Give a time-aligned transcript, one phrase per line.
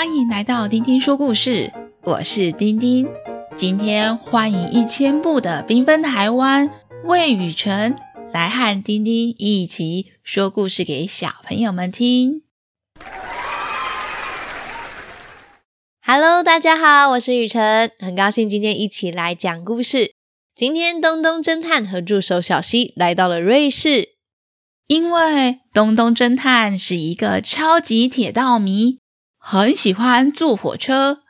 [0.00, 1.70] 欢迎来到丁丁说故事，
[2.04, 3.06] 我是丁丁。
[3.54, 6.70] 今天欢迎一千步的缤纷台湾
[7.04, 7.94] 魏雨辰
[8.32, 12.44] 来和丁丁一起说故事给小朋友们听。
[16.00, 20.14] Hello，大家好，我是雨辰，很高兴今天一起来讲故事。
[20.54, 24.14] 今天东东侦探和助手小西来到了瑞士，
[24.86, 28.96] 因为东东侦探是一个超级铁道迷。
[29.42, 31.22] 很喜欢坐火车。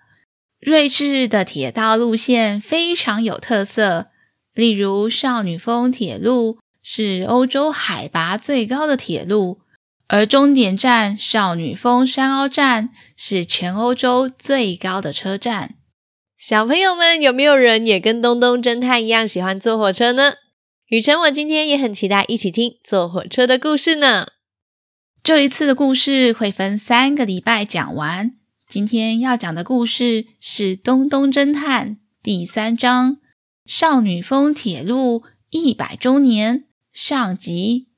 [0.59, 4.09] 瑞士的铁道路线非常有特色，
[4.53, 9.61] 例如少女峰铁路是欧洲海拔最高的铁路，
[10.09, 15.77] 而终点站少女峰山凹站是全欧洲最高的车站。
[16.37, 20.35] 小朋友们，有没有人也跟东东侦探一样喜欢坐火车呢？
[20.89, 24.27] 雨辰，我今天也很期待一起听坐火车的故事呢。
[25.23, 28.33] 这一次的故事会分三个礼拜讲完。
[28.67, 31.91] 今天要讲的故事是《东东侦探》
[32.23, 33.17] 第三章
[33.67, 36.61] 《少女峰铁路一百周年》
[36.93, 37.89] 上集。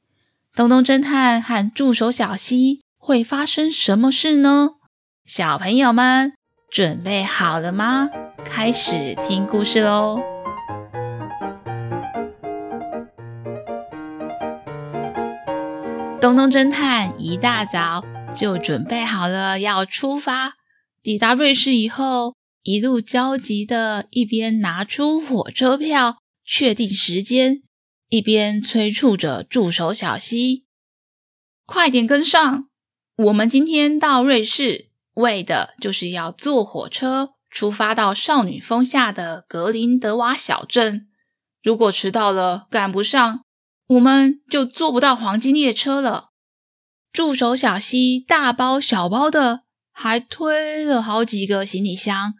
[0.55, 4.71] 东东侦探和助手小溪会发生什么事呢？
[5.25, 6.33] 小朋友们
[6.69, 8.11] 准备好了吗？
[8.45, 10.32] 开始听故事喽！
[16.23, 20.55] 东东侦探一大早就准备好了要出发。
[21.03, 27.65] 抵达瑞士以后，一路焦急的，一边拿出火车票确定时间，
[28.09, 30.65] 一边催促着助手小希
[31.67, 32.69] ：“快点跟上！
[33.17, 41.09] 我们今天到瑞士，为的就是要坐火车出发到少女峰下的格林德瓦小镇。
[41.65, 43.41] 如果迟到了，赶不上。”
[43.93, 46.31] 我们就坐不到黄金列车了。
[47.13, 52.33] 助手小西大包小包的，还推了好几个行李箱，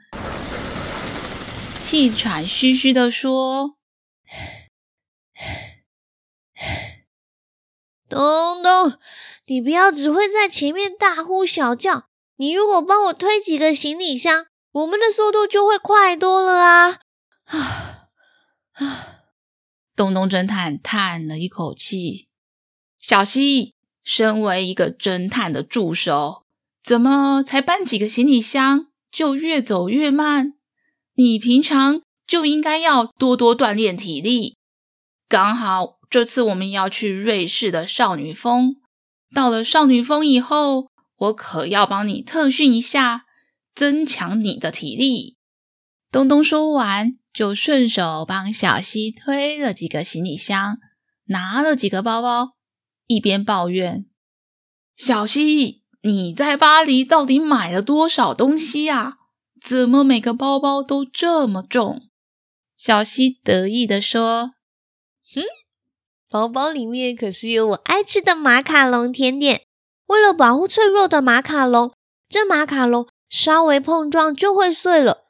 [1.83, 3.77] 气喘吁吁的说
[8.09, 8.99] ：“东东，
[9.47, 12.09] 你不要只会在前面大呼小叫。
[12.37, 17.01] 你如果帮我推几个行李箱，我们的速度就会快多了啊！”
[17.45, 18.09] 啊
[18.81, 19.22] 啊！
[20.03, 22.27] 东东侦探叹了一口气
[22.99, 26.43] ：“小希，身为一个侦探的助手，
[26.83, 30.55] 怎么才搬几个行李箱就越走越慢？
[31.15, 34.57] 你平常就应该要多多锻炼体力。
[35.29, 38.75] 刚好这次我们要去瑞士的少女峰，
[39.33, 43.27] 到了少女峰以后，我可要帮你特训一下，
[43.73, 45.37] 增强你的体力。”
[46.11, 47.13] 东东说完。
[47.33, 50.79] 就顺手帮小希推了几个行李箱，
[51.27, 52.57] 拿了几个包包，
[53.07, 54.05] 一边抱怨
[54.97, 59.15] ：“小希，你在巴黎到底买了多少东西啊？
[59.61, 62.09] 怎么每个包包都这么重？”
[62.77, 64.55] 小希得意地说
[65.35, 65.43] ：“哼，
[66.29, 69.63] 包包里面可是有我爱吃的马卡龙甜点。
[70.07, 71.95] 为了保护脆弱的马卡龙，
[72.29, 75.21] 这马卡龙稍微碰撞就会碎了。”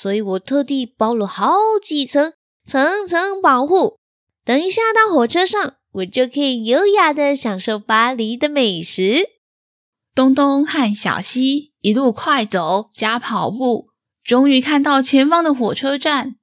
[0.00, 1.52] 所以我特地包了好
[1.84, 2.32] 几层，
[2.64, 3.98] 层层保护。
[4.46, 9.28] 等一下到火车上，我就可以优雅的享受巴黎的美食。
[10.14, 13.88] 东东和小西一路快走加跑步，
[14.24, 16.36] 终于看到前方的火车站。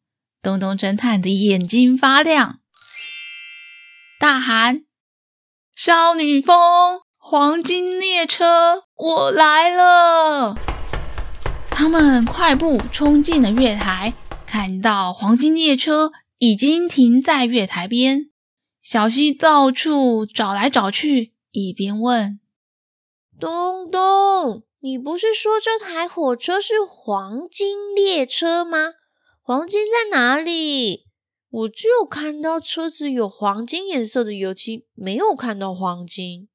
[0.43, 2.59] 东东侦探的眼睛发亮，
[4.19, 4.83] 大喊
[5.75, 10.55] ：“少女峰黄金列车，我来了！”
[11.79, 14.15] 他们快步冲进了月台，
[14.47, 18.31] 看到黄金列车已经停在月台边。
[18.81, 22.39] 小希到处找来找去，一边问
[23.39, 28.93] ：“东东，你不是说这台火车是黄金列车吗？
[29.43, 31.05] 黄金在哪里？
[31.47, 36.49] 我只有看到车子有黄金颜色的油漆，没有看到黄金。”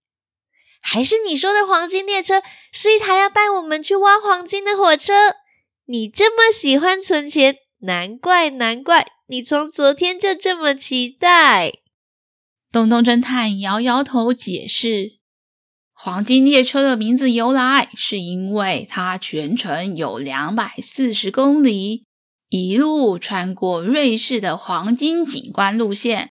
[0.84, 2.43] 还是你说的黄金列车
[2.73, 5.12] 是一台要带我们去挖黄金的火车？
[5.87, 11.73] 你这么喜欢存钱，难怪难怪，你从昨天就这么期待。
[12.70, 15.19] 东东侦探摇摇头解释：
[15.93, 22.05] 黄金列车的名字由来，是因为它全程有两百四十公里，
[22.49, 26.31] 一路穿过瑞士的黄金景观路线。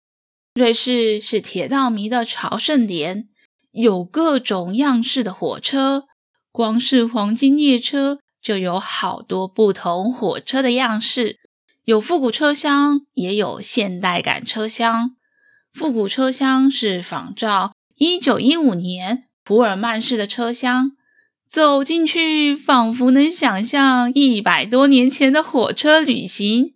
[0.55, 3.29] 瑞士是铁道迷的朝圣点。
[3.75, 6.05] 有各种样式的火车，
[6.53, 11.39] 光是黄金列车就有好多不同火车的样式，
[11.85, 15.17] 有复古车厢，也有现代感车厢。
[15.73, 20.93] 复古车厢是仿照一九一五年普尔曼式的车厢，
[21.49, 26.75] 走进去，仿佛能想象一百多年前的火车旅行。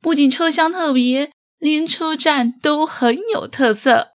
[0.00, 4.12] 不仅车厢特别，连车站都很有特色。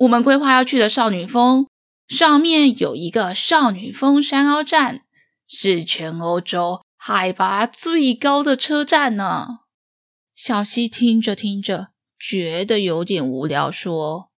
[0.00, 1.66] 我们规划要去的少女峰
[2.06, 5.02] 上面有一个少女峰山凹站，
[5.46, 9.60] 是全欧洲海拔最高的车站呢。
[10.34, 14.30] 小溪听着听着，觉得有点无聊，说：“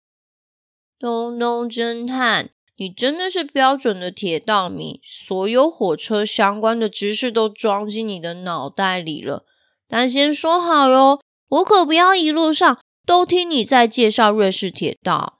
[0.99, 9.45] 东东侦探。”你真的是标准的铁道迷，所有火车相关的知识都装进你的脑袋里了。
[9.87, 15.40] 但先说好哟，我可不要一路上都听你在介绍瑞士铁道。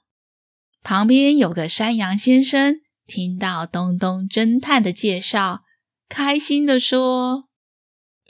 [0.83, 5.61] 旁边有个山羊先生，听到东东侦探的介绍，
[6.09, 7.49] 开心地说：“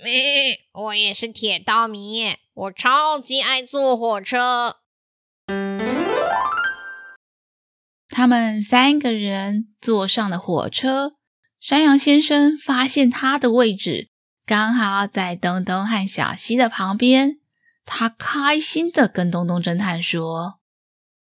[0.03, 4.79] 咪，我也是铁道迷，我超级爱坐火车。”
[8.09, 11.13] 他们三个人坐上了火车，
[11.59, 14.09] 山羊先生发现他的位置
[14.45, 17.39] 刚好在东东和小西的旁边，
[17.85, 20.59] 他开心的跟东东侦探说：“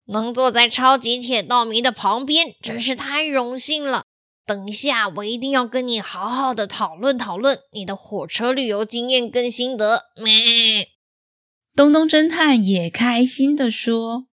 [0.08, 4.04] 能坐在超级铁道迷的旁边，真是太荣幸了。
[4.46, 10.88] 等一下，我一定要跟你好好的讨论讨论你的火车旅游经验跟心得。”咩，
[11.76, 14.28] 东东侦探也开心的说：“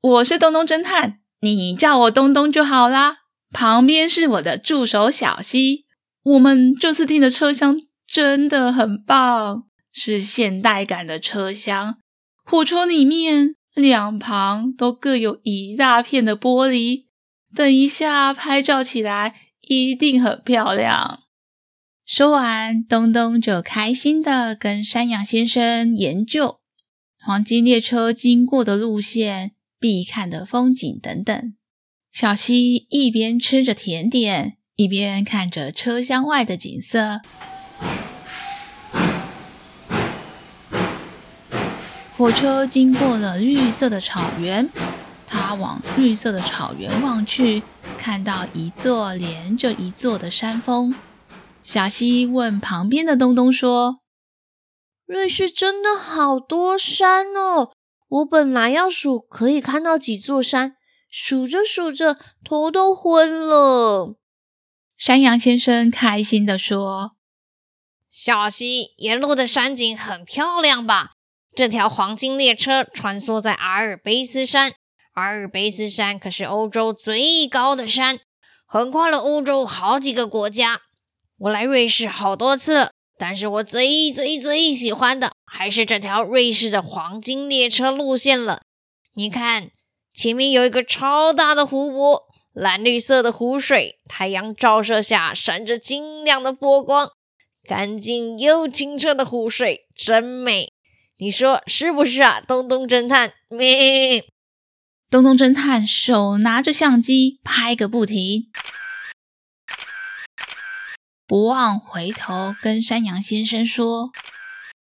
[0.00, 3.18] 我是东东侦探。”你叫我东东就好啦。
[3.52, 5.86] 旁边是我的助手小西。
[6.24, 9.62] 我们这次订的车厢真的很棒，
[9.92, 11.98] 是现代感的车厢。
[12.44, 17.04] 火车里面两旁都各有一大片的玻璃，
[17.54, 21.20] 等一下拍照起来一定很漂亮。
[22.04, 26.58] 说完，东东就开心地跟山羊先生研究
[27.20, 29.52] 黄金列车经过的路线。
[29.80, 31.54] 必看的风景等等，
[32.12, 37.20] 小希一边吃着甜点，一边看着车厢外的景色。
[42.18, 44.68] 火车经过了绿色的草原，
[45.24, 47.62] 他往绿色的草原望去，
[47.96, 50.96] 看到一座连着一座的山峰。
[51.62, 54.00] 小溪问旁边的东东说
[55.06, 57.70] ：“瑞士真的好多山哦。”
[58.10, 60.74] 我本来要数可以看到几座山，
[61.08, 64.16] 数着数着头都昏了。
[64.96, 67.12] 山羊先生开心地说
[68.10, 71.12] ：“小溪，沿路的山景很漂亮吧？
[71.58, 74.74] 这条黄金列车穿梭在阿尔卑斯山，
[75.14, 78.20] 阿尔卑斯山可是欧洲最高的山，
[78.64, 80.82] 横跨了欧洲好几个国家。
[81.36, 88.60] 我来瑞士好多次了。”但是我最最最喜欢的还是这条瑞士的黄金列车路线了。
[89.14, 89.72] 你看，
[90.14, 92.22] 前面有一个超大的湖泊，
[92.52, 97.10] 蓝绿色的湖水，太阳照射下闪着晶亮的波光，
[97.68, 100.72] 干净又清澈的湖水真美。
[101.20, 103.32] 你说是不是啊，东东侦探？
[103.48, 104.24] 咩？
[105.10, 108.44] 东东侦探手拿着相机拍个不停。
[111.26, 114.12] 不忘回头跟山羊先生说：“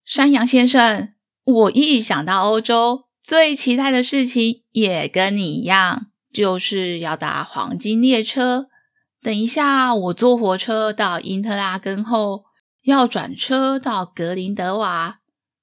[0.06, 1.12] 山羊先生，
[1.44, 8.68] 我一想到欧洲，最期待的事情也跟你一样，就是要搭黄金列车。
[9.20, 12.44] 等一下，我坐火车到因特拉根后，
[12.84, 15.18] 要转车到格林德瓦。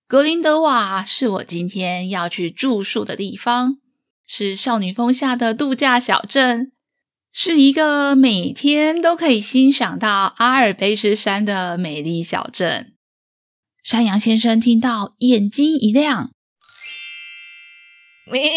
[0.10, 3.78] 格林德瓦是我今天要去住宿的地方，
[4.26, 6.72] 是少女峰下的度假小镇。”
[7.32, 12.96] 是一个每天都可以欣赏到阿尔卑斯山的美丽小镇。
[13.84, 16.32] 山羊先生听到，眼睛一亮
[18.26, 18.52] ：“咩，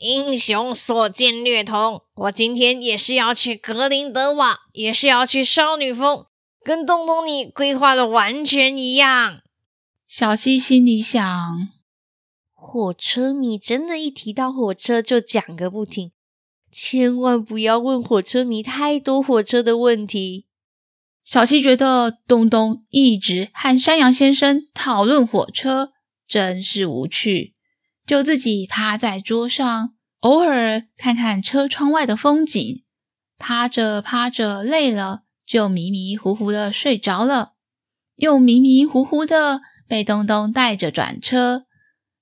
[0.00, 2.02] 英雄所见略同。
[2.16, 6.26] 我今天也是要去格林德瓦，也是要去少女峰，
[6.64, 9.42] 跟东东你规划的完全一样。”
[10.06, 11.68] 小希心里想
[12.54, 16.12] ：“火车迷真的，一提到火车就讲个不停。”
[16.70, 20.46] 千万不要问火车迷太多火车的问题。
[21.24, 25.92] 小希觉得东东一直和山羊先生讨论火车，
[26.28, 27.54] 真是无趣，
[28.06, 32.84] 就自己趴在桌上，偶尔看看车窗外的风景。
[33.38, 37.54] 趴着趴着累了，就迷迷糊糊的睡着了，
[38.14, 41.64] 又迷迷糊糊的被东东带着转车。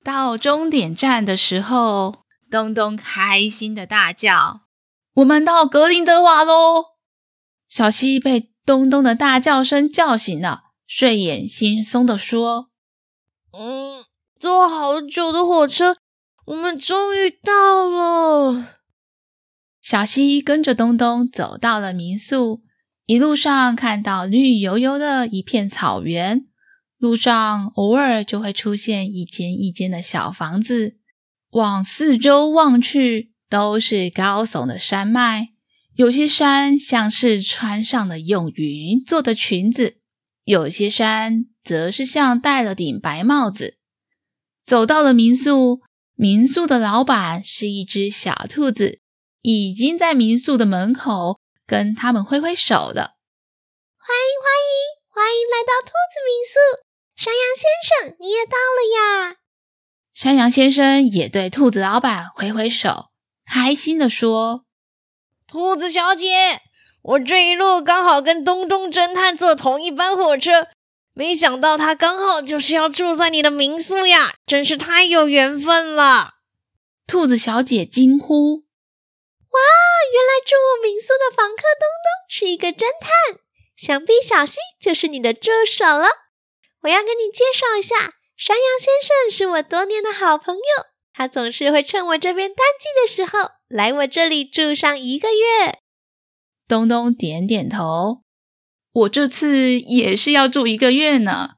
[0.03, 2.25] 到终点站的时候。
[2.51, 4.61] 东东开心的大叫
[5.17, 6.85] ：“我们到格林德瓦喽！”
[7.69, 12.69] 小希被东东的大叫声叫醒了，睡眼惺忪的说
[13.59, 14.05] ：“嗯，
[14.39, 15.97] 坐好久的火车，
[16.45, 18.77] 我们终于到了。”
[19.83, 22.63] 小希跟着东东走到了民宿，
[23.07, 26.47] 一路上看到绿油油的一片草原，
[27.05, 30.97] 路上偶尔就会出现一间一间的小房子。
[31.51, 35.51] 往四周望去，都是高耸的山脉。
[35.97, 39.99] 有些山像是穿上了用云做的裙子，
[40.45, 43.77] 有些山则是像戴了顶白帽子。
[44.65, 45.83] 走到了民宿，
[46.15, 49.01] 民宿的老板是一只小兔子，
[49.43, 51.39] 已经在民宿的门口。
[51.67, 53.17] 跟他们挥挥手了，
[53.97, 54.73] 欢迎欢迎
[55.09, 56.15] 欢迎来到兔子，
[57.25, 59.37] 山羊先生你也到了呀！
[60.13, 63.07] 山羊先生也对兔子老板挥挥手，
[63.47, 64.67] 开心地说
[65.49, 66.61] ：“兔子小姐，
[67.01, 70.67] 我这一路刚好跟东东侦探坐同一班火车，
[71.15, 76.35] 没想到他刚好就是要住在你的民宿呀，真是太有缘分了！”
[77.09, 78.57] 兔子小姐惊呼。
[78.57, 79.61] 哇！
[80.13, 83.41] 原来住我民宿的房客东东是一个侦探，
[83.75, 86.24] 想必小西就是你的助手了。
[86.85, 87.95] 我要跟你介绍一下，
[88.37, 90.61] 山羊先生是我多年的好朋友，
[91.15, 95.79] 他总是会趁我这边淡季的时候来我这里住上一个月。
[96.69, 98.23] 东东点点头，
[98.93, 101.53] 我这次也是要住一个月呢，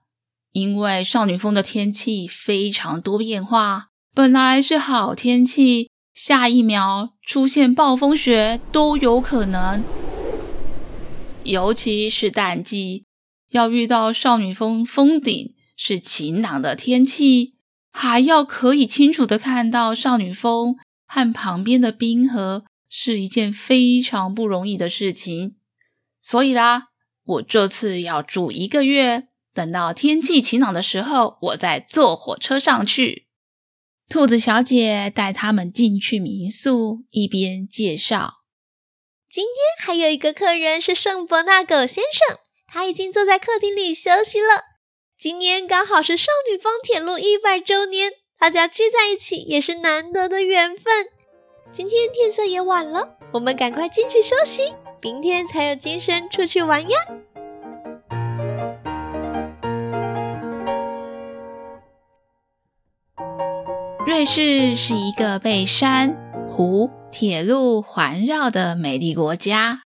[0.52, 5.90] 因为少女峰的天气非常多变化，本来是好天气。
[6.14, 9.83] 下一秒出现暴风雪都有可能，
[11.42, 13.04] 尤其是淡季，
[13.56, 17.56] 要遇到少女峰峰顶是晴朗的天气，
[17.90, 25.56] 还要可以清楚的看到少女峰和旁边的冰河，是一件非常不容易的事情。
[26.20, 26.88] 所以啦，
[27.25, 33.26] 我这次要住一个月，等到天气晴朗的时候，我再坐火车上去。
[34.06, 38.42] 兔子小姐带他们进去民宿，一边介绍
[39.30, 42.38] ：“今天还有一个客人是圣伯纳狗先生，
[42.76, 44.64] 他已经坐在客厅里休息了。
[45.16, 51.06] 今年刚好是少女峰铁路一百周年，大家聚在一起也是难得的缘分。
[51.73, 56.99] 今天天色也晚了，我们赶快进去休息，明天才有精神出去玩呀。”
[64.06, 66.14] 瑞士是一个被山、
[66.47, 69.80] 湖、铁路环绕的美丽国家。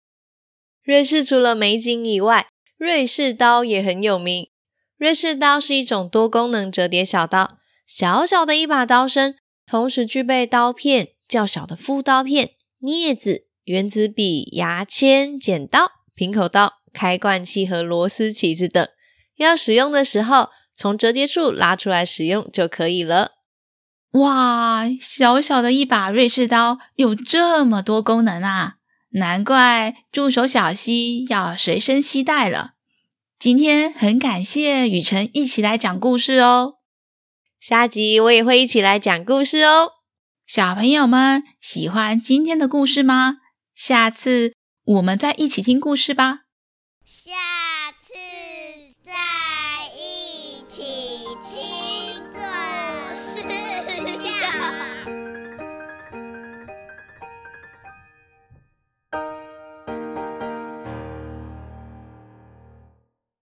[0.82, 2.48] 瑞士除了美景以外，
[2.80, 4.48] 瑞士刀也很有名。
[4.96, 18.88] 瑞士刀是一种多功能折叠小刀，小小的一把刀身，同时具备刀片、较小的副刀片、镊子、原子笔、牙签、剪刀、平口刀、开罐器和螺丝起子等。
[19.36, 23.32] 要使用的时候，从折叠处拉出来使用就可以了。
[24.12, 28.76] 哇，小小的一把瑞士刀有这么多功能啊！
[29.10, 32.72] 难怪助手小溪要随身携带了。
[33.38, 36.74] 今天很感谢雨辰一起来讲故事哦。
[37.58, 39.92] 下集我也会一起来讲故事哦。
[40.46, 43.38] 小朋友们喜欢今天的故事吗？
[43.74, 46.40] 下次我们再一起听故事吧。
[47.04, 47.59] 下。